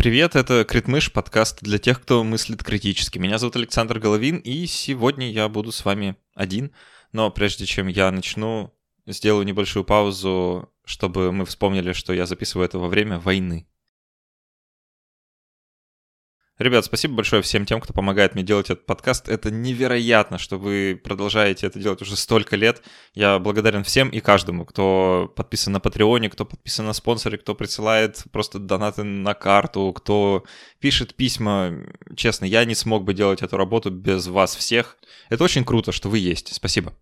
[0.00, 3.18] Привет, это Критмыш, подкаст для тех, кто мыслит критически.
[3.18, 6.70] Меня зовут Александр Головин, и сегодня я буду с вами один.
[7.10, 8.72] Но прежде чем я начну,
[9.08, 13.66] сделаю небольшую паузу, чтобы мы вспомнили, что я записываю это во время войны.
[16.58, 19.28] Ребят, спасибо большое всем тем, кто помогает мне делать этот подкаст.
[19.28, 22.82] Это невероятно, что вы продолжаете это делать уже столько лет.
[23.14, 28.24] Я благодарен всем и каждому, кто подписан на Патреоне, кто подписан на спонсоре, кто присылает
[28.32, 30.44] просто донаты на карту, кто
[30.80, 31.74] пишет письма.
[32.16, 34.98] Честно, я не смог бы делать эту работу без вас всех.
[35.28, 36.52] Это очень круто, что вы есть.
[36.52, 36.92] Спасибо.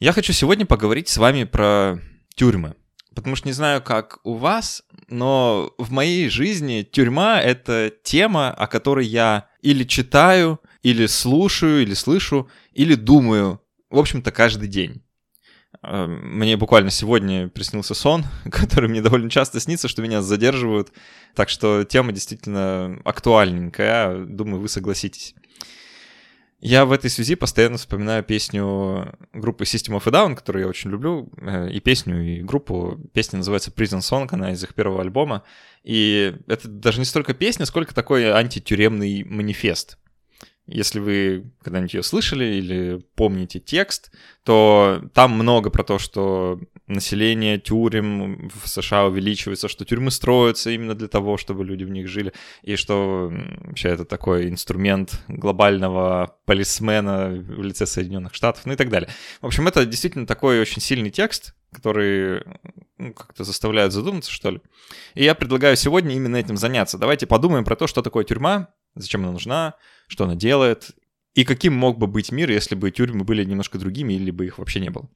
[0.00, 1.98] Я хочу сегодня поговорить с вами про
[2.34, 2.74] тюрьмы.
[3.16, 8.66] Потому что не знаю, как у вас, но в моей жизни тюрьма— это тема, о
[8.66, 15.02] которой я или читаю, или слушаю, или слышу, или думаю, в общем-то, каждый день.
[15.82, 20.92] Э, мне буквально сегодня приснился сон, который мне довольно часто снится, что меня задерживают.
[21.34, 25.34] Так что тема действительно актуальненькая, думаю, вы согласитесь.
[26.58, 30.90] Я в этой связи постоянно вспоминаю песню группы System of a Down, которую я очень
[30.90, 32.98] люблю, э, и песню, и группу.
[33.12, 35.42] Песня называется Prison Song, она из их первого альбома.
[35.84, 39.98] И это даже не столько песня, сколько такой антитюремный манифест.
[40.66, 44.10] Если вы когда-нибудь ее слышали или помните текст,
[44.44, 50.94] то там много про то, что население тюрем в США увеличивается, что тюрьмы строятся именно
[50.94, 57.28] для того, чтобы люди в них жили, и что вообще это такой инструмент глобального полисмена
[57.28, 59.08] в лице Соединенных Штатов, ну и так далее.
[59.40, 62.42] В общем, это действительно такой очень сильный текст, который
[62.98, 64.60] ну, как-то заставляет задуматься, что ли.
[65.14, 66.98] И я предлагаю сегодня именно этим заняться.
[66.98, 69.74] Давайте подумаем про то, что такое тюрьма, зачем она нужна,
[70.08, 70.90] что она делает,
[71.34, 74.58] и каким мог бы быть мир, если бы тюрьмы были немножко другими или бы их
[74.58, 75.08] вообще не было.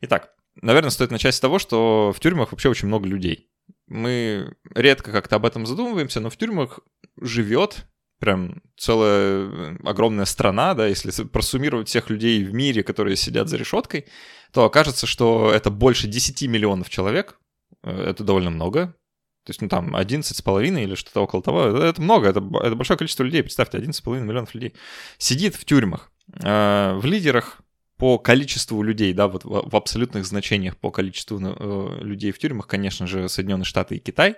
[0.00, 3.48] Итак, наверное, стоит начать с того, что в тюрьмах вообще очень много людей.
[3.86, 6.80] Мы редко как-то об этом задумываемся, но в тюрьмах
[7.20, 7.86] живет
[8.18, 13.56] прям целая э, огромная страна, да, если просуммировать всех людей в мире, которые сидят за
[13.56, 14.06] решеткой,
[14.52, 17.38] то окажется, что это больше 10 миллионов человек.
[17.82, 18.96] Э, это довольно много.
[19.44, 21.66] То есть, ну, там, 11 с половиной или что-то около того.
[21.66, 23.42] Это много, это, это большое количество людей.
[23.42, 24.74] Представьте, 11,5 миллионов людей
[25.18, 26.10] сидит в тюрьмах.
[26.42, 27.60] Э, в лидерах
[27.98, 32.66] по количеству людей, да, вот в, в абсолютных значениях по количеству э, людей в тюрьмах,
[32.66, 34.36] конечно же, Соединенные Штаты и Китай.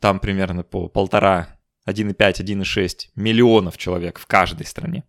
[0.00, 5.04] Там примерно по полтора, 1,5, 1,6 миллионов человек в каждой стране.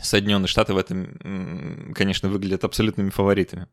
[0.00, 3.68] Соединенные Штаты в этом, конечно, выглядят абсолютными фаворитами.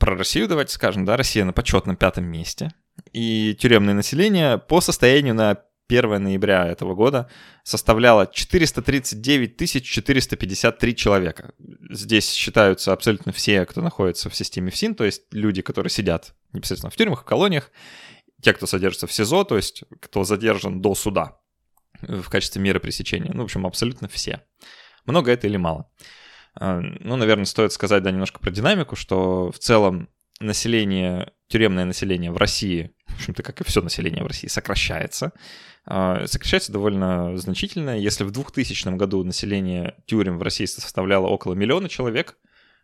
[0.00, 2.72] Про Россию давайте скажем, да, Россия на почетном пятом месте–
[3.12, 5.58] и тюремное население по состоянию на
[5.88, 7.30] 1 ноября этого года
[7.62, 11.54] составляло 439 453 человека.
[11.90, 16.90] Здесь считаются абсолютно все, кто находится в системе ФСИН, то есть люди, которые сидят непосредственно
[16.90, 17.70] в тюрьмах, в колониях,
[18.42, 21.38] те, кто содержится в СИЗО, то есть кто задержан до суда
[22.02, 23.30] в качестве меры пресечения.
[23.32, 24.42] Ну, в общем, абсолютно все.
[25.06, 25.90] Много это или мало?
[26.54, 30.08] А, ну, наверное, стоит сказать, да, немножко про динамику, что в целом
[30.40, 35.32] население, тюремное население в России, в общем-то, как и все население в России, сокращается.
[35.86, 37.98] А, сокращается довольно значительно.
[37.98, 42.36] Если в 2000 году население тюрем в России составляло около миллиона человек,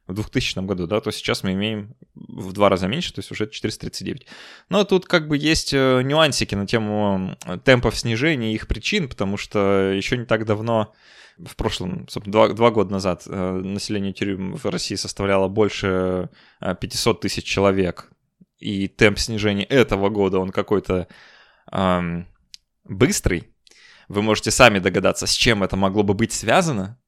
[0.07, 3.49] в 2000 году, да, то сейчас мы имеем в два раза меньше, то есть уже
[3.49, 4.27] 439.
[4.69, 9.37] Но тут как бы есть э, нюансики на тему темпов снижения и их причин, потому
[9.37, 10.93] что еще не так давно
[11.39, 17.21] в прошлом, два, два года назад э, население тюрем в России составляло больше 500 э,
[17.21, 18.11] тысяч человек,
[18.59, 21.09] и темп снижения этого года, он какой-то
[21.73, 22.29] эм,
[22.85, 23.49] быстрый.
[24.09, 26.99] Вы можете сами догадаться, с чем это могло бы быть связано.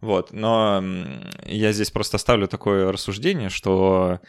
[0.00, 0.82] Вот, но
[1.44, 4.20] я здесь просто оставлю такое рассуждение, что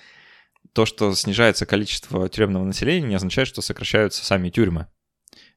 [0.74, 4.88] то, что снижается количество тюремного населения, не означает, что сокращаются сами тюрьмы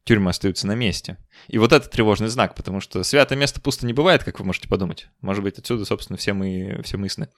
[0.06, 1.18] тюрьмы остаются на месте.
[1.48, 4.68] И вот это тревожный знак, потому что святое место пусто не бывает, как вы можете
[4.68, 5.08] подумать.
[5.20, 7.28] Может быть, отсюда, собственно, все мы, все мы сны.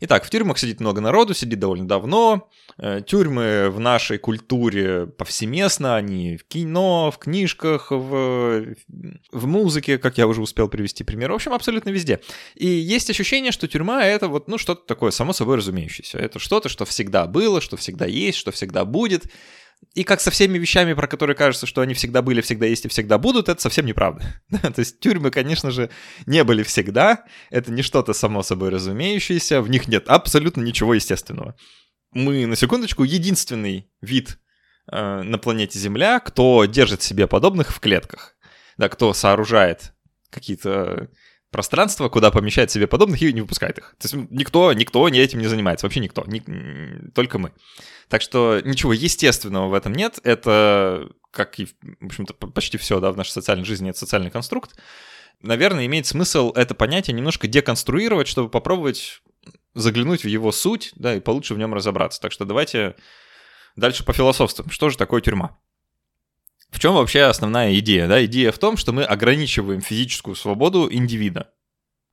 [0.00, 2.50] Итак, в тюрьмах сидит много народу, сидит довольно давно.
[2.78, 8.74] Э, тюрьмы в нашей культуре повсеместно, они в кино, в книжках, в,
[9.30, 11.30] в музыке, как я уже успел привести пример.
[11.30, 12.20] В общем, абсолютно везде.
[12.56, 16.18] И есть ощущение, что тюрьма— это вот, ну, что-то такое само собой разумеющееся.
[16.18, 19.26] Это что-то, что всегда было, что всегда есть, что всегда будет.
[19.94, 22.88] И как со всеми вещами, про которые кажется, что они всегда были, всегда есть и
[22.88, 24.24] всегда будут, это совсем неправда.
[24.50, 25.90] То есть тюрьмы, конечно же,
[26.26, 27.24] не были всегда.
[27.50, 29.62] Это не что-то само собой разумеющееся.
[29.62, 31.56] В них нет абсолютно ничего естественного.
[32.12, 34.38] Мы, на секундочку, единственный вид
[34.90, 38.36] э, на планете Земля, кто держит себе подобных в клетках.
[38.76, 39.92] Да, кто сооружает
[40.30, 41.08] какие-то
[41.54, 43.94] пространство, куда помещает себе подобных и не выпускает их.
[44.00, 46.42] То есть никто, никто не этим не занимается, вообще никто, ни,
[47.10, 47.52] только мы.
[48.08, 50.18] Так что ничего естественного в этом нет.
[50.24, 51.66] Это, как и,
[52.00, 54.76] в общем-то, почти все, да, в нашей социальной жизни это социальный конструкт.
[55.42, 59.22] Наверное, имеет смысл это понятие немножко деконструировать, чтобы попробовать
[59.74, 62.20] заглянуть в его суть, да, и получше в нем разобраться.
[62.20, 62.96] Так что давайте
[63.76, 64.68] дальше по философству.
[64.70, 65.56] Что же такое тюрьма?
[66.74, 68.08] В чем вообще основная идея?
[68.08, 68.24] Да?
[68.24, 71.52] Идея в том, что мы ограничиваем физическую свободу индивида.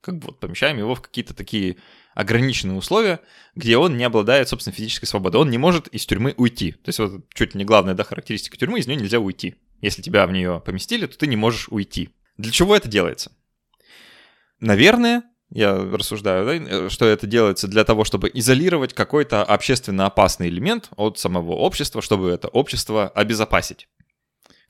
[0.00, 1.78] Как бы вот помещаем его в какие-то такие
[2.14, 3.18] ограниченные условия,
[3.56, 5.40] где он не обладает, собственно, физической свободой.
[5.40, 6.72] Он не может из тюрьмы уйти.
[6.72, 9.56] То есть вот чуть не главная да, характеристика тюрьмы, из нее нельзя уйти.
[9.80, 12.10] Если тебя в нее поместили, то ты не можешь уйти.
[12.36, 13.32] Для чего это делается?
[14.60, 20.88] Наверное, я рассуждаю, да, что это делается для того, чтобы изолировать какой-то общественно опасный элемент
[20.96, 23.88] от самого общества, чтобы это общество обезопасить.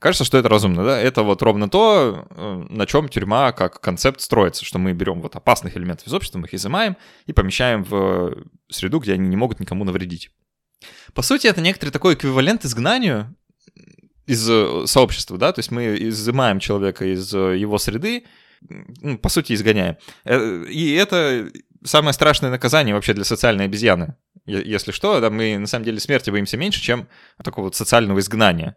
[0.03, 0.99] Кажется, что это разумно, да?
[0.99, 5.37] Это вот ровно то, э, на чем тюрьма как концепт строится, что мы берем вот
[5.37, 8.35] опасных элементов из общества, мы их изымаем и помещаем в
[8.69, 10.29] среду, где они не могут никому навредить.
[11.13, 13.33] По сути, это некоторый такой эквивалент изгнанию
[14.25, 18.25] из э, сообщества, да, то есть мы изымаем человека из э, его среды,
[18.59, 19.95] ну, по сути, изгоняем.
[20.25, 21.49] И это
[21.85, 24.17] самое страшное наказание вообще для социальной обезьяны.
[24.45, 27.07] Если что, да, мы на самом деле смерти боимся меньше, чем
[27.41, 28.75] такого вот социального изгнания.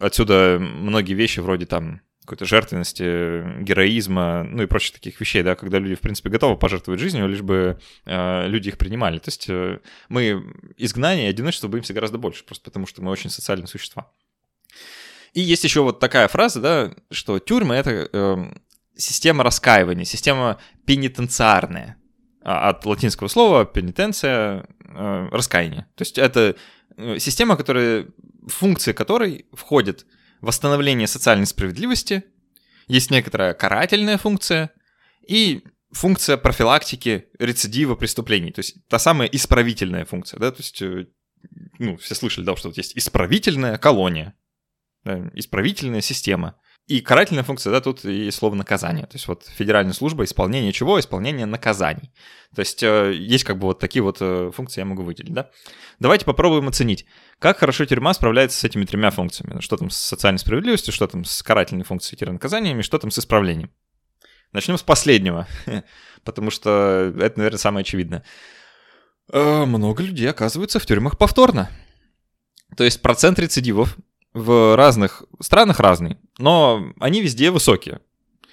[0.00, 5.78] Отсюда многие вещи вроде там какой-то жертвенности, героизма, ну и прочих таких вещей, да, когда
[5.78, 9.18] люди, в принципе, готовы пожертвовать жизнью, лишь бы э, люди их принимали.
[9.18, 9.78] То есть э,
[10.10, 10.44] мы
[10.76, 14.10] изгнание и одиночество боимся гораздо больше, просто потому что мы очень социальные существа.
[15.32, 18.36] И есть еще вот такая фраза, да, что тюрьмы— это э,
[18.94, 21.96] система раскаивания, система пенитенциарная.
[22.42, 25.86] А, от латинского слова пенитенция э,— раскаяние.
[25.94, 26.56] То есть это
[26.96, 28.06] э, система, которая
[28.48, 30.06] функции которой входят
[30.40, 32.24] восстановление социальной справедливости,
[32.86, 34.70] есть некоторая карательная функция
[35.26, 41.06] и функция профилактики рецидива преступлений, то есть та самая исправительная функция, да, то есть, э,
[41.78, 44.34] ну, все слышали, да, что вот есть исправительная колония,
[45.04, 46.56] да, исправительная система–
[46.88, 49.04] и карательная функция, да, тут и слово наказание.
[49.04, 50.98] То есть вот федеральная служба исполнения чего?
[50.98, 52.10] Исполнение наказаний.
[52.54, 55.50] То есть э, есть как бы вот такие вот э, функции я могу выделить, да.
[55.98, 57.04] Давайте попробуем оценить,
[57.38, 59.60] как хорошо тюрьма справляется с этими тремя функциями.
[59.60, 63.70] Что там с социальной справедливостью, что там с карательной функцией наказаниями, что там с исправлением.
[64.52, 65.46] Начнем с последнего,
[66.24, 68.24] потому что это, наверное, самое очевидное.
[69.30, 71.70] Э, много людей оказываются в тюрьмах повторно.
[72.78, 73.98] То есть процент рецидивов
[74.32, 78.00] в разных странах разный, но они везде высокие.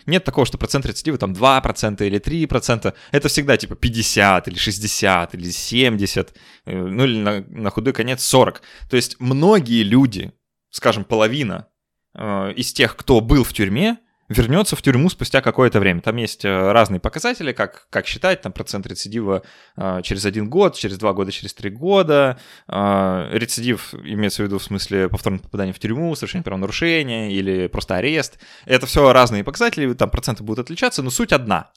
[0.06, 2.94] Нет такого, что процент рецидива там 2% или 3%.
[3.12, 6.36] Это всегда типа 50 или 60 или 70,
[6.66, 8.62] э, ну или на, на худой конец 40.
[8.90, 10.32] То есть многие люди,
[10.70, 11.68] скажем, половина
[12.14, 13.98] э, из тех, кто был в тюрьме,
[14.30, 16.02] вернется в тюрьму спустя какое-то время.
[16.02, 19.44] Там есть э, разные показатели, как, как считать, там процент рецидива
[19.78, 22.40] э, через один год, через два года, через три года.
[22.68, 27.96] Э, рецидив имеется в виду в смысле повторное попадание в тюрьму, совершение правонарушения или просто
[27.96, 28.40] арест.
[28.66, 31.72] Это все разные показатели, там проценты будут отличаться, но суть одна.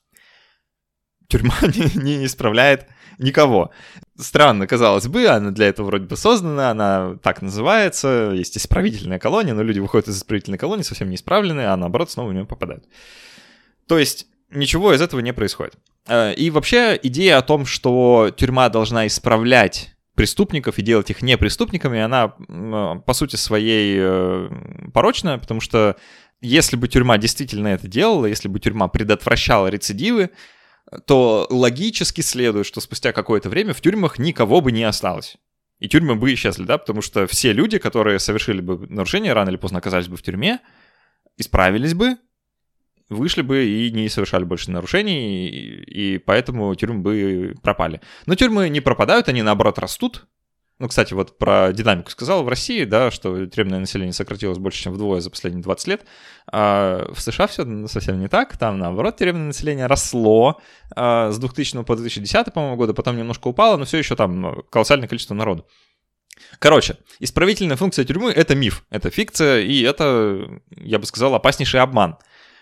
[1.28, 2.86] Тюрьма не, не исправляет
[3.18, 3.70] никого.
[4.16, 9.54] Странно, казалось бы, она для этого вроде бы создана, она так называется, есть исправительная колония,
[9.54, 12.84] но люди выходят из исправительной колонии совсем не исправленные, а наоборот снова в нее попадают.
[13.86, 15.74] То есть ничего из этого не происходит.
[16.06, 21.38] Э, и вообще идея о том, что тюрьма должна исправлять преступников и делать их не
[21.38, 24.50] преступниками, она по сути своей э,
[24.92, 25.96] порочная, потому что
[26.40, 30.30] если бы тюрьма действительно это делала, если бы тюрьма предотвращала рецидивы,
[31.06, 35.36] то логически следует, что спустя какое-то время в тюрьмах никого бы не осталось.
[35.78, 39.56] И тюрьмы бы исчезли, да, потому что все люди, которые совершили бы нарушение, рано или
[39.56, 40.60] поздно оказались бы в тюрьме,
[41.36, 42.16] исправились бы,
[43.08, 48.00] вышли бы и не совершали больше нарушений, и, и поэтому тюрьмы бы пропали.
[48.26, 50.26] Но тюрьмы не пропадают, они наоборот растут,
[50.78, 52.44] ну, кстати, вот про динамику сказал.
[52.44, 56.06] В России, да, что тюремное население сократилось больше, чем вдвое за последние 20 лет.
[56.52, 58.56] А в США все совсем не так.
[58.56, 60.60] Там, наоборот, тюремное население росло
[60.94, 65.08] а, с 2000 по 2010, по-моему, года, потом немножко упало, но все еще там колоссальное
[65.08, 65.66] количество народу.
[66.60, 72.18] Короче, исправительная функция тюрьмы— это миф, это фикция, и это, я бы сказал, опаснейший обман.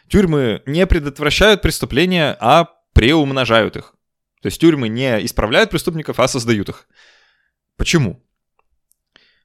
[0.08, 3.94] Тюрьмы не предотвращают преступления, а преумножают их.
[4.40, 6.86] То есть тюрьмы не исправляют преступников, а создают их.
[7.76, 8.22] Почему?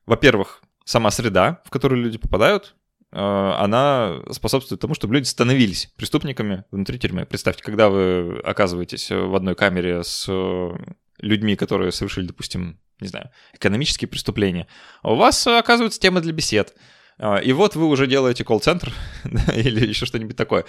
[0.05, 2.75] Во-первых, сама среда, в которую люди попадают,
[3.11, 7.25] э, она способствует тому, чтобы люди становились преступниками внутри тюрьмы.
[7.25, 10.29] Представьте, когда вы оказываетесь в одной камере с
[11.19, 14.67] людьми, которые совершили, допустим, не знаю, экономические преступления,
[15.03, 16.75] у вас оказывается тема для бесед.
[17.17, 18.93] А, и вот вы уже делаете колл-центр
[19.53, 20.63] или еще что-нибудь такое.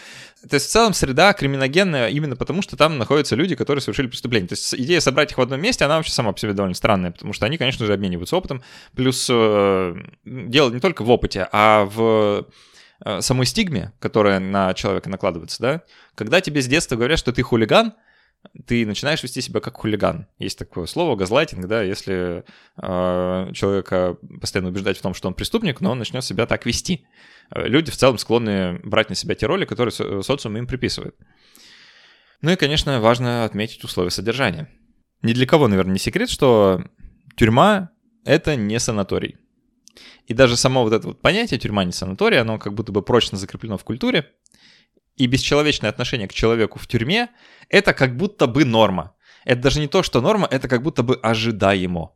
[0.49, 4.49] То есть в целом среда криминогенная именно потому, что там находятся люди, которые совершили преступление.
[4.49, 7.13] То есть идея собрать их в одном месте, она вообще сама по себе довольно странная,
[7.13, 8.63] потому что они, конечно же, обмениваются опытом.
[8.95, 9.95] Плюс э,
[10.25, 12.47] дело не только в опыте, а в
[13.05, 15.83] э, самой стигме, которая на человека накладывается, да.
[16.15, 17.95] Когда тебе с детства говорят, что ты хулиган,
[18.67, 20.27] ты начинаешь вести себя как хулиган.
[20.39, 22.45] Есть такое слово газлайтинг, да, если
[22.77, 27.07] э, человека постоянно убеждать в том, что он преступник, но он начнет себя так вести.
[27.55, 31.17] Люди в целом склонны брать на себя те роли, которые со- социум им приписывает.
[32.41, 34.69] Ну и, конечно, важно отметить условия содержания.
[35.23, 36.85] Ни для кого, наверное, не секрет, что
[37.37, 37.91] тюрьма—
[38.25, 39.37] это не санаторий.
[40.27, 43.39] И даже само вот это вот понятие тюрьма не санаторий, оно как будто бы прочно
[43.39, 44.33] закреплено в культуре,
[45.17, 47.29] и бесчеловечное отношение к человеку в тюрьме—
[47.69, 49.15] это как будто бы норма.
[49.45, 52.13] Это даже не то, что норма, это как будто бы ожидаемо.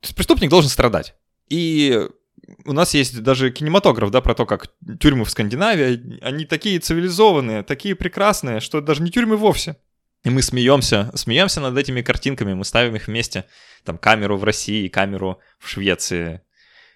[0.00, 1.14] То есть преступник должен страдать.
[1.48, 2.08] И
[2.64, 7.62] у нас есть даже кинематограф, да, про то, как тюрьмы в Скандинавии, они такие цивилизованные,
[7.62, 9.76] такие прекрасные, что даже не тюрьмы вовсе.
[10.24, 13.44] И мы смеемся, смеемся над этими картинками, мы ставим их вместе,
[13.84, 16.42] там, камеру в России, камеру в Швеции.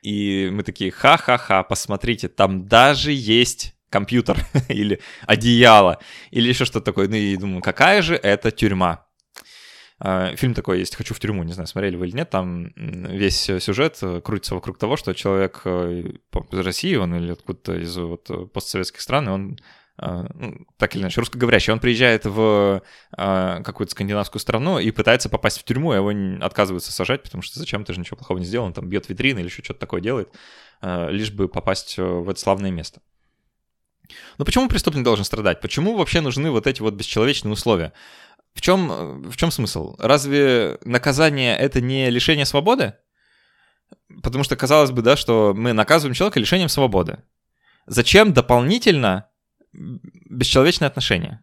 [0.02, 5.98] И мы такие, ха-ха-ха, посмотрите, там даже есть компьютер или одеяло
[6.30, 7.08] или еще что-то такое.
[7.08, 9.06] Ну и думаю, какая же это тюрьма?
[10.04, 13.40] А, фильм такой есть «Хочу в тюрьму», не знаю, смотрели вы или нет, там весь
[13.40, 16.14] сюжет э, крутится вокруг того, что человек э,
[16.50, 19.58] из России, он или откуда-то из вот, постсоветских стран, и он
[19.98, 22.82] ну, так или иначе, русскоговорящий, он приезжает в
[23.14, 26.10] какую-то скандинавскую страну и пытается попасть в тюрьму, а его
[26.44, 29.40] отказываются сажать, потому что зачем, ты же ничего плохого не сделал, он там бьет витрины
[29.40, 30.34] или еще что-то такое делает,
[30.82, 33.00] лишь бы попасть в это славное место.
[34.38, 35.60] Но почему преступник должен страдать?
[35.60, 37.92] Почему вообще нужны вот эти вот бесчеловечные условия?
[38.54, 39.96] В чем, в чем смысл?
[39.98, 42.94] Разве наказание это не лишение свободы?
[44.22, 47.22] Потому что казалось бы, да, что мы наказываем человека лишением свободы.
[47.86, 49.28] Зачем дополнительно
[49.72, 51.42] бесчеловечное отношение?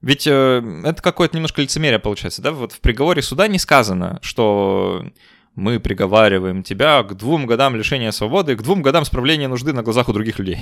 [0.00, 2.52] Ведь э, это какое-то немножко лицемерие получается, да?
[2.52, 5.04] Вот в приговоре суда не сказано, что
[5.54, 10.08] мы приговариваем тебя к двум годам лишения свободы, к двум годам справления нужды на глазах
[10.08, 10.58] у других людей.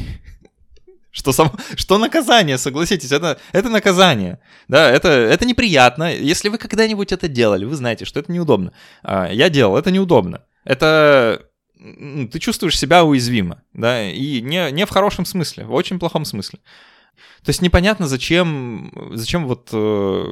[1.17, 4.39] Что, сам, что наказание, согласитесь, это, это наказание.
[4.69, 6.15] Да, это, это неприятно.
[6.15, 8.73] Если вы когда-нибудь это делали, вы знаете, что это неудобно.
[9.03, 10.43] А, я делал, это неудобно.
[10.65, 11.47] Это
[12.33, 16.59] ты чувствуешь себя уязвимо, да, и не, не в хорошем смысле, в очень плохом смысле.
[17.45, 20.25] То есть непонятно, зачем, зачем вот э,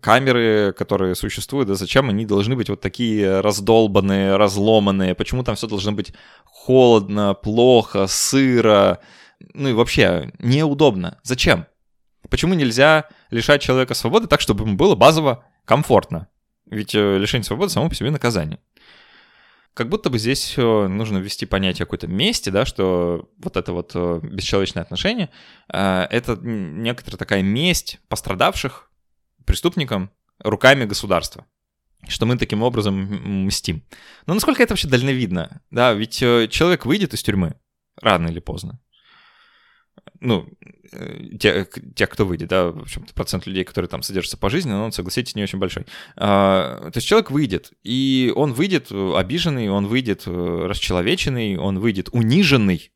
[0.00, 5.66] камеры, которые существуют, да, зачем они должны быть вот такие раздолбанные, разломанные, почему там все
[5.66, 6.12] должно быть
[6.44, 9.00] холодно, плохо, сыро,
[9.52, 11.18] ну и вообще неудобно.
[11.22, 11.66] Зачем?
[12.28, 16.28] Почему нельзя лишать человека свободы так, чтобы ему было базово комфортно?
[16.66, 18.58] Ведь э, лишение свободы само по себе наказание.
[19.74, 23.92] Как будто бы здесь э, нужно ввести понятие какой-то мести, да, что вот это вот
[23.94, 25.30] э, бесчеловечное отношение,
[25.68, 28.90] это некоторая такая месть пострадавших
[29.44, 31.46] преступникам руками государства
[32.06, 33.82] что мы таким образом мстим.
[34.26, 35.62] Но насколько это вообще дальновидно?
[35.70, 37.54] Да, ведь человек выйдет из тюрьмы
[37.96, 38.78] рано или поздно
[40.20, 40.46] ну,
[40.92, 44.70] э, те, тех, кто выйдет, да, в общем-то, процент людей, которые там содержатся по жизни,
[44.70, 45.86] но он, согласитесь, не очень большой.
[46.16, 52.08] А, то есть человек выйдет, и он выйдет обиженный, он выйдет э, расчеловеченный, он выйдет
[52.12, 52.92] униженный,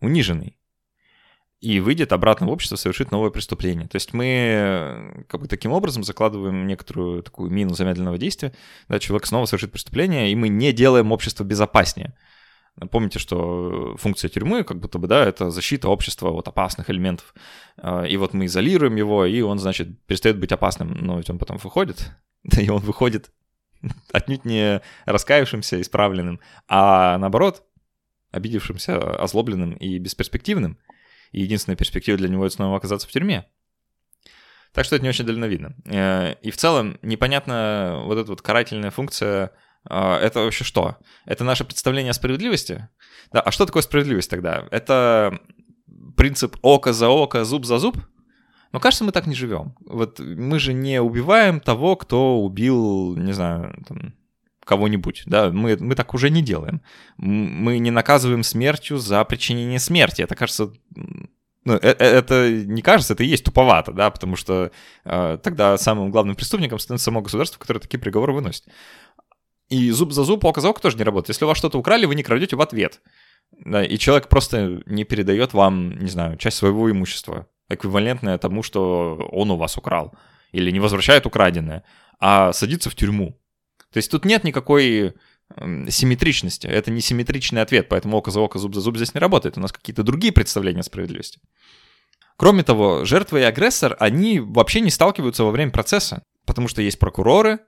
[0.00, 0.56] униженный,
[1.62, 3.86] и выйдет обратно в общество, совершит новое преступление.
[3.86, 8.52] То есть мы э, как бы таким образом закладываем некоторую такую мину замедленного действия,
[8.88, 12.14] да, человек снова совершит преступление, и мы не делаем общество безопаснее.
[12.90, 17.34] Помните, что функция тюрьмы, как будто бы, да, это защита общества от опасных элементов.
[17.76, 20.92] А, и вот мы изолируем его, и он, значит, перестает быть опасным.
[20.94, 22.10] Но ведь он потом выходит,
[22.44, 23.30] да и он выходит
[24.12, 27.62] отнюдь не раскаявшимся, исправленным, а наоборот,
[28.30, 30.78] обидевшимся, озлобленным и бесперспективным.
[31.32, 33.46] И единственная перспектива для него— это снова оказаться в тюрьме.
[34.72, 35.74] Так что это не очень дальновидно.
[35.84, 39.52] Э, и в целом непонятна вот эта вот карательная функция
[39.88, 40.96] это вообще что?
[41.26, 42.88] Это наше представление о справедливости?
[43.32, 44.66] Да, а что такое справедливость тогда?
[44.70, 45.38] Это
[46.16, 47.98] принцип око за око, зуб за зуб?
[48.72, 49.74] Но кажется, мы так не живем.
[49.84, 54.14] Вот мы же не убиваем того, кто убил, не знаю, там,
[54.64, 56.80] кого-нибудь, да, мы, мы так уже не делаем.
[57.18, 60.22] Мы не наказываем смертью за причинение смерти.
[60.22, 60.72] Это кажется,
[61.64, 64.70] ну, э, э, это не кажется, это и есть туповато, да, потому что
[65.04, 68.64] э, тогда самым главным преступником становится само государство, которое такие приговоры выносит.
[69.72, 71.30] И зуб за зуб, око за око тоже не работает.
[71.30, 73.00] Если у вас что-то украли, вы не крадете в ответ.
[73.52, 79.14] Да, и человек просто не передает вам, не знаю, часть своего имущества, эквивалентное тому, что
[79.32, 80.14] он у вас украл.
[80.52, 81.84] Или не возвращает украденное,
[82.20, 83.40] а садится в тюрьму.
[83.90, 85.14] То есть тут нет никакой
[85.88, 86.66] симметричности.
[86.66, 89.56] Это не симметричный ответ, поэтому око за око, зуб за зуб здесь не работает.
[89.56, 91.40] У нас какие-то другие представления о справедливости.
[92.36, 96.98] Кроме того, жертва и агрессор, они вообще не сталкиваются во время процесса, потому что есть
[96.98, 97.60] прокуроры,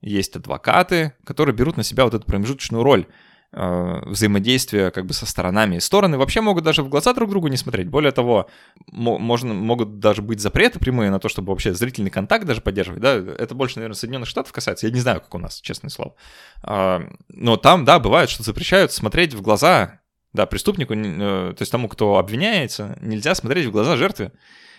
[0.00, 3.06] есть адвокаты, которые берут на себя вот эту промежуточную роль
[3.52, 5.78] э, взаимодействия как бы со сторонами.
[5.78, 7.88] Стороны вообще могут даже в глаза друг другу не смотреть.
[7.88, 8.48] Более того,
[8.92, 13.00] можно, могут даже быть запреты прямые на то, чтобы вообще зрительный контакт даже поддерживать.
[13.00, 13.14] Да?
[13.14, 14.86] Это больше, наверное, Соединенных Штатов касается.
[14.86, 16.14] Я не знаю, как у нас, честное слово.
[16.62, 20.00] А, но там, да, бывает, что запрещают смотреть в глаза
[20.36, 24.32] да, преступнику, э, то есть тому, кто обвиняется, нельзя смотреть в глаза жертве.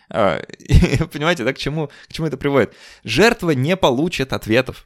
[0.10, 0.42] А,
[1.12, 2.74] понимаете, да, к чему, к чему это приводит?
[3.04, 4.86] Жертва не получит ответов.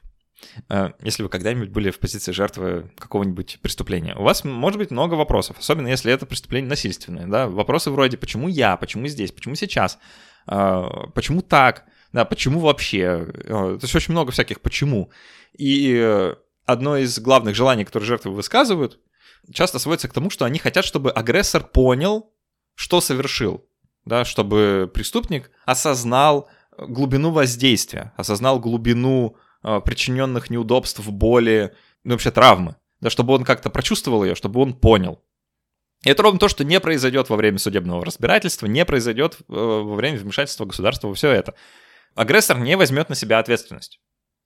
[0.69, 5.15] А, если вы когда-нибудь были в позиции жертвы какого-нибудь преступления, у вас может быть много
[5.15, 9.99] вопросов, особенно если это преступление насильственное, да, вопросы вроде «почему я?», «почему здесь?», «почему сейчас?»,
[10.47, 15.11] а, «почему так?», да, «почему вообще?», то есть очень много всяких «почему?».
[15.57, 16.33] И
[16.65, 18.99] одно из главных желаний, которые жертвы высказывают,
[19.53, 22.31] часто сводится к тому, что они хотят, чтобы агрессор понял,
[22.75, 23.65] что совершил,
[24.05, 32.75] да, чтобы преступник осознал глубину воздействия, осознал глубину э, причиненных неудобств, боли, ну вообще травмы,
[32.99, 35.21] да, чтобы он как-то прочувствовал ее, чтобы он понял.
[36.03, 39.95] И это ровно то, что не произойдет во время судебного разбирательства, не произойдет э, во
[39.95, 41.53] время вмешательства государства во все это.
[42.15, 43.99] Агрессор не возьмет на себя ответственность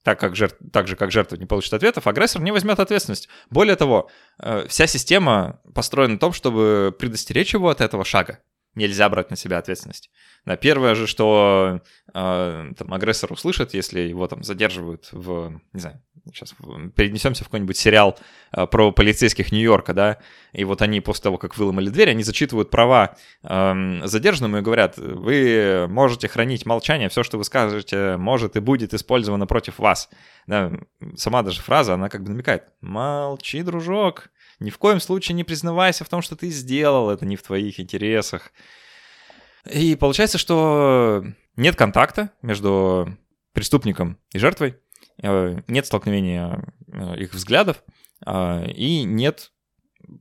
[0.06, 3.28] так, как жертв, так же, как жертва не получит ответов, агрессор не возьмет ответственность.
[3.50, 4.08] Более того,
[4.38, 8.40] э, вся система построена на том, чтобы предостеречь его от этого шага.
[8.76, 10.12] Нельзя брать на себя ответственность.
[10.46, 11.82] Да, первое же, что
[12.14, 16.02] э, там, агрессор услышит, если его там задерживают в, не знаю,
[16.34, 16.54] сейчас
[16.96, 18.18] перенесемся в какой-нибудь сериал
[18.52, 20.18] э, про полицейских Нью-Йорка, да,
[20.54, 24.98] и вот они после того, как выломали дверь, они зачитывают права э, задержанному и говорят,
[24.98, 30.10] вы можете хранить молчание, все, что вы скажете, может и будет использовано против вас.
[30.46, 30.72] Да,
[31.16, 36.04] сама даже фраза, она как бы намекает, молчи, дружок, ни в коем случае не признавайся
[36.04, 38.52] в том, что ты сделал, это не в твоих интересах.
[39.70, 41.24] И получается, что
[41.56, 43.18] нет контакта между
[43.54, 44.78] преступником и жертвой,
[45.22, 47.84] э, нет столкновения э, их взглядов,
[48.26, 49.52] э, и нет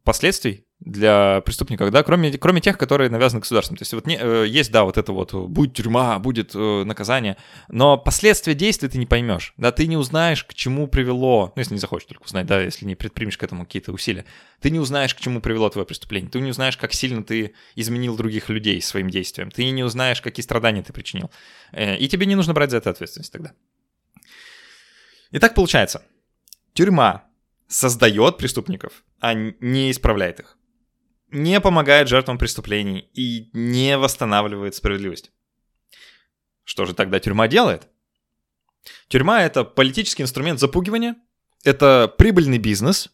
[0.05, 3.77] последствий для преступников, да, кроме, кроме тех, которые навязаны государством.
[3.77, 7.39] То есть вот не, э, есть, да, вот это вот, будет тюрьма, будет э, наказание,
[7.69, 11.75] но последствия действий ты не поймешь, да, ты не узнаешь, к чему привело, ну, если
[11.75, 14.27] не захочешь только узнать, да, если не предпримешь к этому какие-то усилия,
[14.61, 18.17] ты не узнаешь, к чему привело твое преступление, ты не узнаешь, как сильно ты изменил
[18.17, 21.31] других людей своим действием, ты не узнаешь, какие страдания ты причинил,
[21.73, 23.53] э, и тебе не нужно брать за это ответственность тогда.
[25.31, 26.03] И так получается,
[26.75, 27.25] тюрьма
[27.69, 30.59] создает преступников, а не исправляет их
[31.35, 35.33] не помогает жертвам преступлений и не восстанавливает справедливость.
[36.65, 37.89] Что же тогда тюрьма делает?
[39.09, 41.17] Тюрьма— это политический инструмент запугивания,
[41.65, 43.11] это прибыльный бизнес,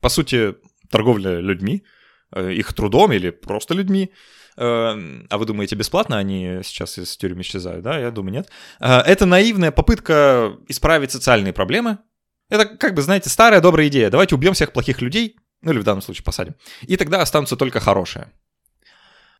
[0.00, 0.54] по сути,
[0.90, 1.84] торговля людьми,
[2.32, 4.12] э, их трудом или просто людьми.
[4.56, 4.94] Э,
[5.28, 7.82] а вы думаете, бесплатно они сейчас из тюрьмы исчезают?
[7.82, 8.50] Да, я думаю, нет.
[8.80, 11.98] Э, это наивная попытка исправить социальные проблемы.
[12.50, 14.10] Это, как бы, знаете, старая добрая идея.
[14.10, 16.54] Давайте убьем всех плохих людей, ну или в данном случае посадим.
[16.82, 18.32] И тогда останутся только хорошие.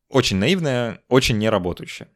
[0.08, 2.08] Очень наивная, очень неработающая.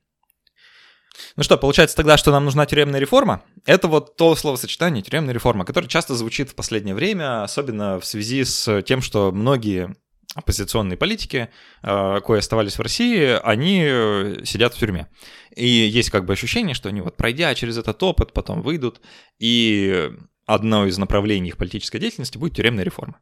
[1.37, 3.43] Ну что, получается тогда, что нам нужна тюремная реформа?
[3.67, 8.45] Это вот то словосочетание тюремная реформа, которое часто звучит в последнее время, особенно в связи
[8.45, 9.95] с тем, что многие
[10.35, 11.51] оппозиционные политики,
[11.83, 15.09] э, кое оставались в России, они э, сидят в тюрьме.
[15.55, 19.01] И есть как бы ощущение, что они вот пройдя через этот опыт, потом выйдут,
[19.39, 20.11] и
[20.47, 23.19] одно из направлений их политической деятельности будет тюремная реформа.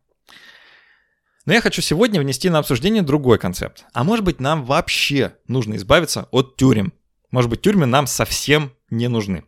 [1.51, 3.85] Но я хочу сегодня внести на обсуждение другой концепт.
[3.93, 6.93] А может быть нам вообще нужно избавиться от тюрем?
[7.33, 9.43] Может быть тюрьмы нам совсем не нужны?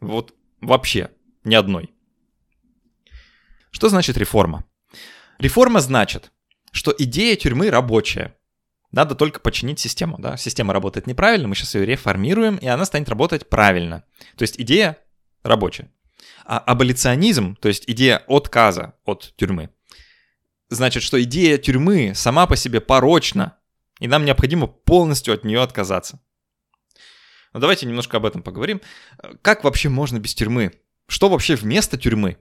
[0.00, 1.10] Вот вообще
[1.42, 1.90] ни одной.
[3.72, 4.66] Что значит реформа?
[5.40, 6.30] Реформа значит,
[6.70, 8.36] что идея тюрьмы рабочая.
[8.92, 10.14] Надо только починить систему.
[10.20, 10.36] Да?
[10.36, 14.04] Система работает неправильно, мы сейчас ее реформируем, и она станет работать правильно.
[14.36, 14.96] То есть идея
[15.42, 15.90] рабочая.
[16.44, 19.70] А аболиционизм, то есть идея отказа от тюрьмы,
[20.68, 23.56] значит, что идея тюрьмы сама по себе порочна,
[24.00, 26.20] и нам необходимо полностью от нее отказаться.
[27.52, 28.80] Но давайте немножко об этом поговорим.
[29.42, 30.72] Как вообще можно без тюрьмы?
[31.08, 32.36] Что вообще вместо тюрьмы?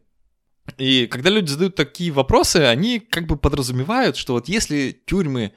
[0.77, 5.53] И когда люди задают такие вопросы, они как бы подразумевают, что вот если тюрьмы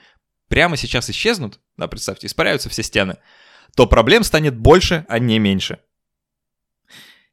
[0.49, 3.19] прямо сейчас исчезнут, да, представьте, испаряются все стены,
[3.75, 5.81] то проблем станет больше, а не меньше.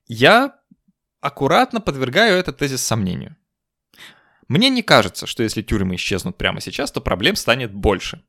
[0.07, 0.59] Я
[1.21, 3.35] аккуратно подвергаю этот тезис сомнению.
[4.47, 8.23] Мне не кажется, что если тюрьмы исчезнут прямо сейчас, то проблем станет больше.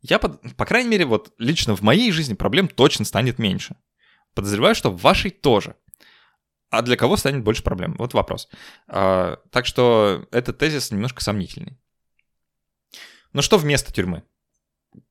[0.00, 0.56] Я, под...
[0.56, 3.76] по крайней мере, вот лично в моей жизни проблем точно станет меньше.
[4.34, 5.76] Подозреваю, что в вашей тоже.
[6.70, 7.94] а для кого станет больше проблем?
[7.98, 8.48] Вот вопрос.
[8.88, 11.78] А, так что этот тезис немножко сомнительный.
[13.32, 14.24] Но что вместо тюрьмы?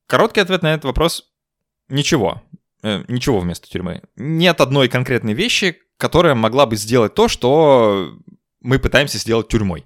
[0.08, 1.34] Короткий ответ на этот вопрос–
[1.88, 2.43] ничего.
[2.84, 4.03] Э, ничего вместо тюрьмы.
[4.15, 8.13] Нет одной конкретной вещи, которая могла бы сделать то, что
[8.60, 9.86] мы пытаемся сделать тюрьмой.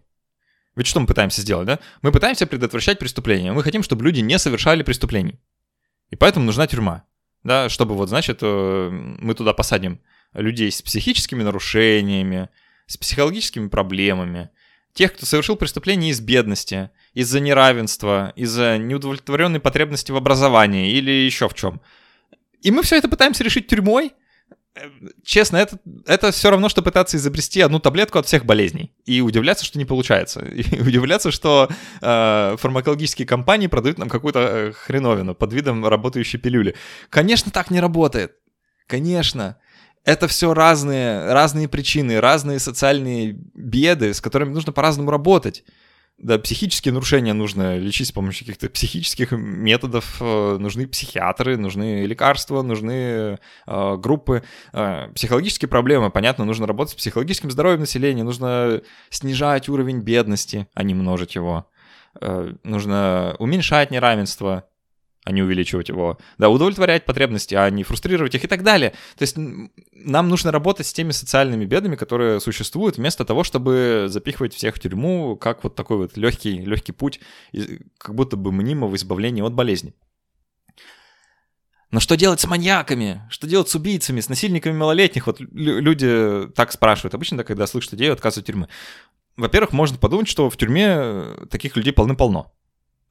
[0.78, 1.80] Ведь что мы пытаемся сделать, да?
[2.04, 3.52] Мы пытаемся предотвращать преступления.
[3.52, 5.40] Мы хотим, чтобы люди не совершали преступлений.
[6.12, 7.04] И поэтому нужна тюрьма.
[7.44, 10.00] Да, чтобы вот, значит, э, мы туда посадим
[10.34, 12.50] людей с психическими нарушениями,
[12.86, 14.52] с психологическими проблемами,
[14.94, 21.50] тех, кто совершил преступление из бедности, из-за неравенства, из-за неудовлетворенной потребности в образовании или еще
[21.50, 21.82] в чем.
[22.62, 24.14] И мы все это пытаемся решить тюрьмой.
[25.24, 28.94] Честно, это, это все равно, что пытаться изобрести одну таблетку от всех болезней.
[29.06, 30.40] И удивляться, что не получается.
[30.46, 31.70] И удивляться, что
[32.02, 36.76] э, фармакологические компании продают нам какую-то э, хреновину под видом работающей пилюли.
[37.10, 38.34] Конечно, так не работает.
[38.88, 39.58] Конечно
[40.08, 45.66] это все разные, разные причины, разные социальные беды, с которыми нужно по-разному работать.
[46.18, 50.18] Да, психические нарушения нужно лечить с помощью каких-то психических методов.
[50.20, 54.44] Э, нужны психиатры, нужны лекарства, нужны э, группы.
[54.74, 60.82] Э, психологические проблемы, понятно, нужно работать с психологическим здоровьем населения, нужно снижать уровень бедности, а
[60.82, 61.68] не множить его.
[62.20, 64.64] Э, нужно уменьшать неравенство,
[65.28, 66.18] а не увеличивать его.
[66.38, 68.92] Да, удовлетворять потребности, а не фрустрировать их и так далее.
[69.18, 74.54] То есть нам нужно работать с теми социальными бедами, которые существуют, вместо того, чтобы запихивать
[74.54, 77.20] всех в тюрьму, как вот такой вот легкий, легкий путь,
[77.98, 79.94] как будто бы мнимого избавления от болезни.
[81.92, 83.22] Но что делать с маньяками?
[83.30, 85.28] Что делать с убийцами, с насильниками малолетних?
[85.28, 87.16] Вот люди так спрашивают.
[87.16, 88.70] Обычно, когда слышат идею отказа от тюрьмы.
[89.36, 92.54] Во-первых, можно подумать, что в тюрьме таких людей полны-полно.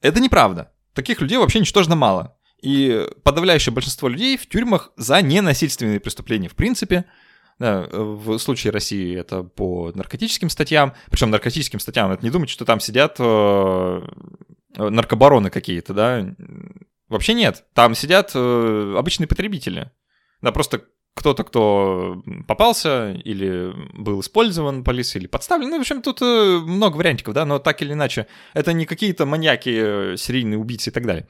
[0.01, 0.71] Это неправда.
[0.97, 2.35] Таких людей вообще ничтожно мало.
[2.59, 7.05] И подавляющее большинство людей в тюрьмах за ненасильственные преступления в принципе.
[7.59, 10.95] Да, в случае России это по наркотическим статьям.
[11.11, 14.01] Причем наркотическим статьям, это не думайте, что там сидят э,
[14.75, 16.25] наркобароны какие-то, да.
[17.09, 17.65] Вообще нет.
[17.75, 19.91] Там сидят э, обычные потребители.
[20.41, 20.81] Да, просто
[21.17, 25.69] кто-то, кто попался или был использован полицией, или подставлен.
[25.69, 29.25] Ну, в общем, тут э, много вариантиков, да, но так или иначе, это не какие-то
[29.25, 31.27] маньяки, э, серийные убийцы и так далее.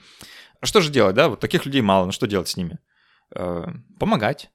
[0.61, 1.29] Что же делать, да?
[1.29, 2.79] Вот таких людей мало, ну что делать с ними?
[3.33, 3.65] Э,
[3.99, 4.51] помогать.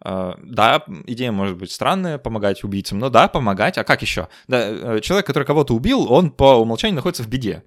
[0.00, 3.78] Да, идея может быть странная, помогать убийцам, но да, помогать.
[3.78, 4.28] А как еще?
[4.48, 7.62] Да, человек, который кого-то убил, он по умолчанию находится в беде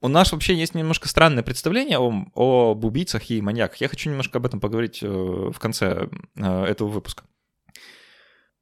[0.00, 3.80] у нас вообще есть немножко странное представление о, об убийцах и маньяках.
[3.80, 7.24] Я хочу немножко об этом поговорить э, в конце э, этого выпуска.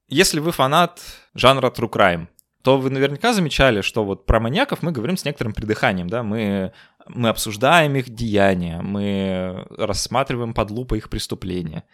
[0.09, 1.01] Если вы фанат
[1.35, 2.29] жанра True Crime,
[2.63, 6.73] то вы наверняка замечали, что вот про маньяков мы говорим с некоторым придыханием, да, мы,
[7.07, 11.85] мы обсуждаем их деяния, мы рассматриваем под лупой их преступления,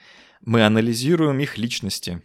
[0.41, 2.23] мы анализируем их личности,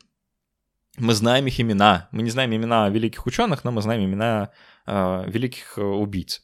[0.97, 4.51] мы знаем их имена, мы не знаем имена великих ученых, но мы знаем имена
[4.85, 6.43] э, великих э, убийц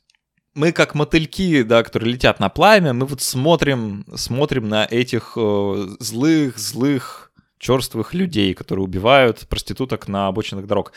[0.56, 5.88] мы как мотыльки, да, которые летят на пламя, мы вот смотрим, смотрим на этих э,
[6.00, 10.94] злых, злых, черствых людей, которые убивают проституток на обочинах дорог.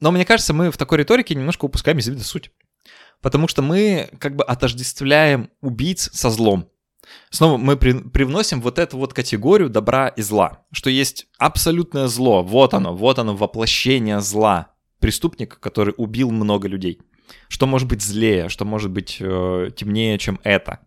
[0.00, 2.50] Но мне кажется, мы в такой риторике немножко упускаем из вида суть.
[3.20, 6.70] Потому что мы как бы отождествляем убийц со злом.
[7.28, 12.42] Снова мы при, привносим вот эту вот категорию добра и зла, что есть абсолютное зло,
[12.42, 17.00] вот оно, вот оно воплощение зла, преступник, который убил много людей.
[17.48, 20.80] Что может быть злее, что может быть э, темнее, чем это?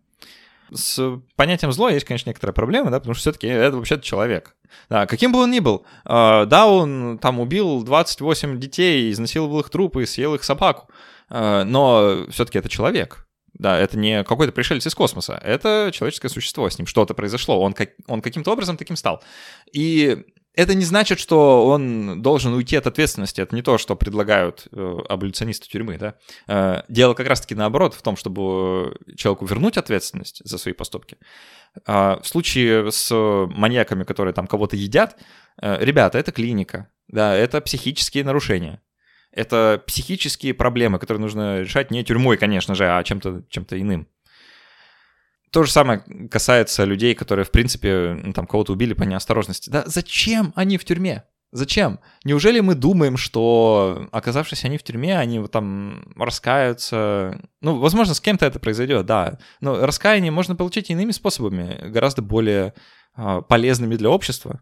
[0.71, 4.55] С понятием зло есть, конечно, некоторая проблема, да, потому что все-таки это вообще-то человек.
[4.89, 9.69] Да, каким бы он ни был, э, да, он там убил 28 детей, изнасиловал их
[9.69, 10.89] трупы, съел их собаку,
[11.29, 13.27] э, но все-таки это человек.
[13.53, 17.73] Да, это не какой-то пришелец из космоса, это человеческое существо, с ним что-то произошло, он,
[17.73, 19.23] как, он каким-то образом таким стал.
[19.71, 23.41] И это не значит, что он должен уйти от ответственности.
[23.41, 25.97] Это не то, что предлагают э, аболюционисты тюрьмы.
[25.97, 26.15] Да?
[26.47, 31.17] Э, дело как раз-таки наоборот в том, чтобы человеку вернуть ответственность за свои поступки.
[31.87, 35.17] А в случае с маньяками, которые там кого-то едят,
[35.61, 38.81] э, ребята, это клиника, да, это психические нарушения.
[39.31, 44.07] Это психические проблемы, которые нужно решать не тюрьмой, конечно же, а чем-то чем иным.
[45.53, 49.69] То же самое касается людей, которые, в принципе, ну, там кого-то убили по неосторожности.
[49.69, 51.25] Да зачем они в тюрьме?
[51.51, 51.99] Зачем?
[52.23, 57.39] Неужели мы думаем, что, оказавшись они в тюрьме, они вот там раскаются?
[57.61, 59.37] Ну, возможно, с кем-то это произойдет, да.
[59.61, 62.73] Но раскаяние можно получить иными способами, гораздо более
[63.15, 64.61] э, полезными для общества.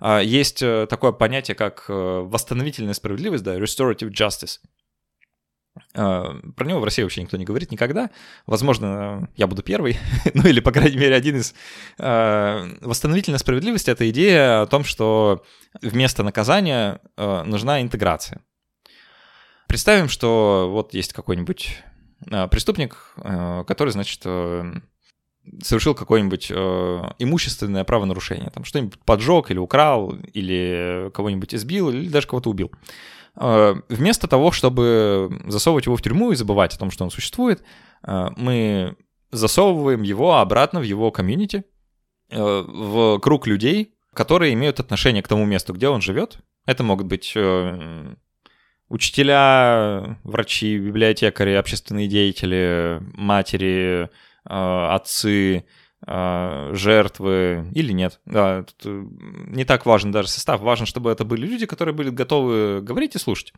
[0.00, 4.58] Э, есть э, такое понятие, как э, восстановительная справедливость, да, restorative justice.
[5.92, 8.10] Про него в России вообще никто не говорит никогда.
[8.46, 9.98] Возможно, я буду первый,
[10.34, 11.54] ну или, по крайней мере, один из.
[11.98, 15.44] Восстановительная справедливость— это идея о том, что
[15.80, 18.42] вместо наказания нужна интеграция.
[19.68, 21.82] Представим, что вот есть какой-нибудь
[22.50, 23.14] преступник,
[23.66, 24.22] который, значит,
[25.62, 32.50] совершил какое-нибудь имущественное правонарушение, там что-нибудь поджег или украл, или кого-нибудь избил, или даже кого-то
[32.50, 32.70] убил.
[33.40, 37.62] Э, вместо того, чтобы засовывать его в тюрьму и забывать о том, что он существует,
[38.06, 38.96] э, мы
[39.32, 41.64] засовываем его обратно в его комьюнити,
[42.30, 46.38] э, в круг людей, которые имеют отношение к тому месту, где он живет.
[46.66, 47.34] Это могут быть
[48.88, 54.10] учителя, врачи, библиотекари, общественные деятели, матери,
[54.44, 55.64] отцы,
[56.06, 58.20] жертвы или нет.
[58.24, 59.04] Да, тут э,
[59.48, 60.60] не так важен даже состав.
[60.60, 63.52] Важно, чтобы это были люди, которые были готовы говорить и слушать.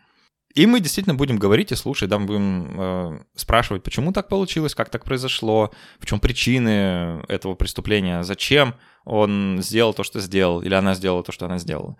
[0.54, 4.74] И мы действительно будем говорить и слушать, да, мы будем э, спрашивать, почему так получилось,
[4.74, 8.74] как так произошло, в чем причины этого преступления, зачем
[9.04, 11.96] он сделал то, что сделал, или она сделала то, что она сделала.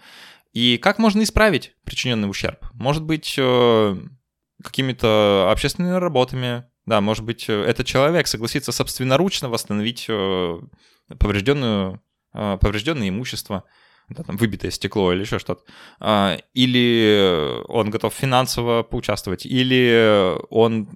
[0.52, 2.66] И как можно исправить причиненный ущерб?
[2.74, 3.96] Может быть, э,
[4.62, 10.58] какими-то общественными работами, да, может быть, э, этот человек согласится собственноручно восстановить э,
[11.18, 12.02] поврежденную,
[12.34, 13.64] э, поврежденное имущество,
[14.08, 15.62] да, там, выбитое стекло или еще что-то.
[16.00, 20.88] А, или он готов финансово поучаствовать, или он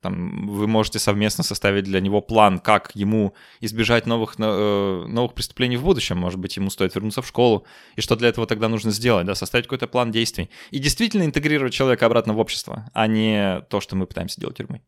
[0.00, 5.84] там, вы можете совместно составить для него план, как ему избежать новых, новых преступлений в
[5.84, 6.16] будущем.
[6.16, 9.34] Может быть, ему стоит вернуться в школу, и что для этого тогда нужно сделать, да,
[9.34, 10.50] составить какой-то план действий.
[10.70, 14.82] И действительно интегрировать человека обратно в общество, а не то, что мы пытаемся делать тюрьмой.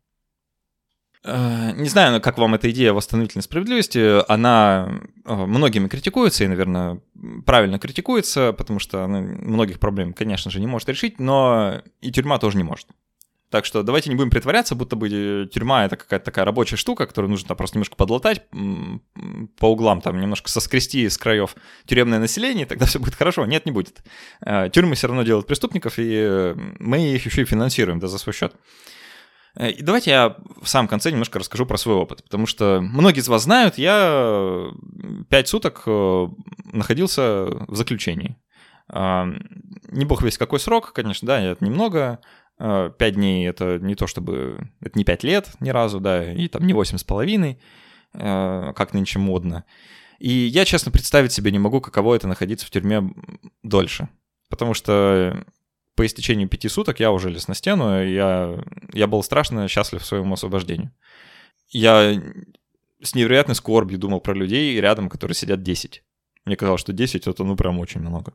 [1.23, 4.29] Э, не знаю, как вам эта идея восстановительной справедливости.
[4.31, 6.99] Она э, многими критикуется и, наверное,
[7.45, 12.39] правильно критикуется, потому что она многих проблем, конечно же, не может решить, но и тюрьма
[12.39, 12.87] тоже не может.
[13.49, 17.29] Так что давайте не будем притворяться, будто бы тюрьма это какая-то такая рабочая штука, которую
[17.29, 18.41] нужно просто немножко подлатать
[19.59, 21.55] по углам, там немножко соскрести с краев
[21.85, 23.45] тюремное население, тогда все будет хорошо.
[23.45, 24.03] Нет, не будет.
[24.41, 28.33] Э, тюрьмы все равно делают преступников, и мы их еще и финансируем, да, за свой
[28.33, 28.55] счет.
[29.57, 33.19] Э, и давайте я в самом конце немножко расскажу про свой опыт, потому что многие
[33.19, 34.71] из вас знают, я
[35.29, 36.27] пять суток э,
[36.71, 38.37] находился в заключении.
[38.89, 39.27] А,
[39.87, 42.19] не бог весь какой срок, конечно, да, это немного.
[42.59, 44.69] А, пять дней— это не то чтобы...
[44.81, 47.59] Это не пять лет ни разу, да, и там не восемь с половиной,
[48.13, 49.65] э, как нынче модно.
[50.19, 53.13] И я, честно, представить себе не могу, каково это находиться в тюрьме
[53.61, 54.09] дольше.
[54.49, 55.43] Потому что
[55.95, 60.33] по истечении пяти суток я уже лез на стену, я, я был страшно счастлив своему
[60.33, 60.91] освобождению.
[61.69, 62.21] Я
[63.01, 66.03] с невероятной скорбью думал про людей рядом, которые сидят 10.
[66.45, 68.33] Мне казалось, что 10 это ну прям очень много.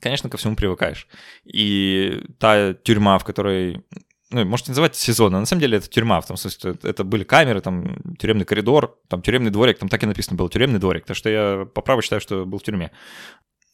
[0.00, 1.06] Конечно, ко всему привыкаешь.
[1.44, 3.84] И та тюрьма, в которой
[4.30, 7.04] ну, можете называть сезон, а на самом деле это тюрьма, в том смысле, что это
[7.04, 11.04] были камеры, там, тюремный коридор, там, тюремный дворик, там так и написано было, тюремный дворик,
[11.04, 12.90] так что я по праву считаю, что был в тюрьме.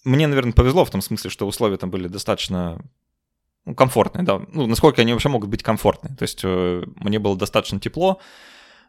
[0.04, 2.82] Мне, наверное, повезло в том смысле, что условия там были достаточно
[3.68, 4.40] ну, комфортные, да.
[4.52, 6.16] Ну, насколько они вообще могут быть комфортные.
[6.16, 8.18] То есть э, мне было достаточно тепло,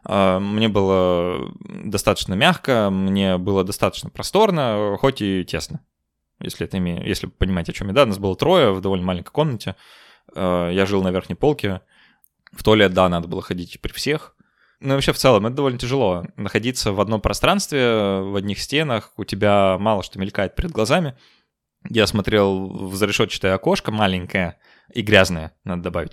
[0.08, 5.80] э, мне было достаточно мягко, мне было достаточно просторно, хоть и тесно.
[6.40, 7.02] Если это име...
[7.04, 7.92] если понимаете, о чем я.
[7.92, 9.76] Да, нас было трое в довольно маленькой комнате.
[10.34, 11.82] Э, я жил на верхней полке.
[12.50, 14.34] В туалет, да, надо было ходить при всех.
[14.80, 16.24] Ну, вообще, в целом, это довольно тяжело.
[16.36, 21.18] Находиться в одном пространстве, в одних стенах, у тебя мало что мелькает перед глазами.
[21.88, 24.58] Я смотрел в зарешетчатое окошко маленькое
[24.92, 26.12] и грязное, надо добавить.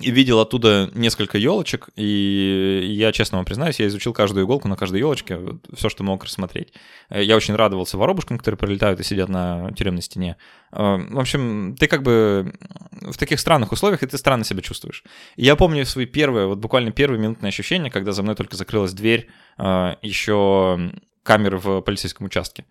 [0.00, 4.74] И видел оттуда несколько елочек, и я, честно вам признаюсь, я изучил каждую иголку на
[4.74, 5.38] каждой елочке,
[5.74, 6.72] все, что мог рассмотреть.
[7.10, 10.38] Я очень радовался воробушкам, которые прилетают и сидят на тюремной стене.
[10.72, 12.54] Э, в общем, ты как бы
[12.90, 15.04] в таких странных условиях, и ты странно себя чувствуешь.
[15.36, 19.28] я помню свои первые, вот буквально первые минутные ощущения, когда за мной только закрылась дверь
[19.58, 20.90] э, еще
[21.22, 22.64] камеры в полицейском участке.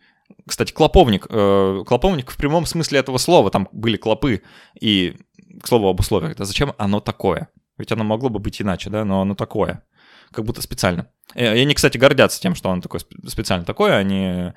[0.48, 1.28] Кстати, клоповник.
[1.30, 3.50] Э, клоповник в прямом смысле этого слова.
[3.52, 4.42] Там были клопы.
[4.80, 5.18] И,
[5.62, 6.36] к слову, об условиях.
[6.36, 7.50] Да зачем оно такое?
[7.78, 9.84] Ведь оно могло бы быть иначе, да, но оно такое.
[10.32, 11.08] Как будто специально.
[11.36, 13.98] И они, кстати, гордятся тем, что он такой специально такой.
[13.98, 14.54] Они,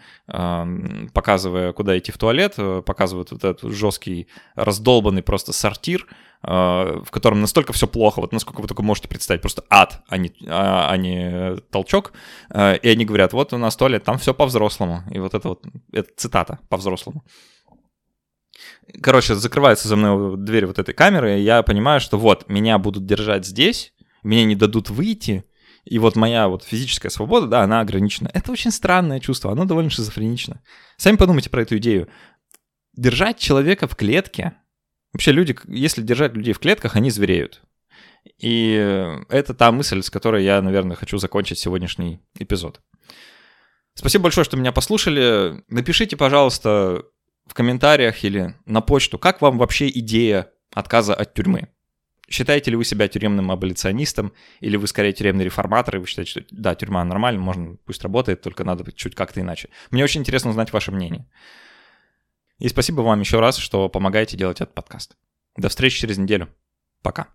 [1.13, 6.07] показывая, куда идти в туалет, э, показывают вот этот жесткий, раздолбанный просто сортир,
[6.43, 10.17] э, в котором настолько все плохо, вот насколько вы только можете представить, просто ад, а
[10.17, 12.13] не, а, а не толчок.
[12.51, 15.05] Э, и они говорят, вот у нас туалет, там все по-взрослому.
[15.13, 17.25] И вот это вот, это цитата по-взрослому.
[19.03, 23.07] Короче, закрывается за мной дверь вот этой камеры, и я понимаю, что вот, меня будут
[23.07, 25.45] держать здесь, меня не дадут выйти,
[25.85, 28.31] и вот моя вот физическая свобода, да, она ограничена.
[28.33, 30.63] Это очень странное чувство, оно довольно шизофренично.
[30.97, 32.09] Сами подумайте про эту идею.
[32.95, 34.55] Держать человека в клетке...
[35.13, 37.63] Вообще люди, если держать людей в клетках, они звереют.
[38.39, 38.73] И
[39.29, 42.81] это та мысль, с которой я, наверное, хочу закончить сегодняшний эпизод.
[43.95, 45.63] Спасибо большое, что меня послушали.
[45.69, 47.05] Напишите, пожалуйста,
[47.47, 51.69] в комментариях или на почту, как вам вообще идея отказа от тюрьмы.
[52.29, 56.45] Считаете ли вы себя тюремным аболиционистом, или вы скорее тюремный реформатор, и вы считаете, что
[56.51, 59.69] да, тюрьма нормально, можно, пусть работает, только надо чуть как-то иначе.
[59.91, 61.27] Мне очень интересно узнать ваше мнение.
[62.59, 65.17] И спасибо вам еще раз, что помогаете делать этот подкаст.
[65.57, 66.49] До встречи через неделю.
[67.03, 67.29] Пока.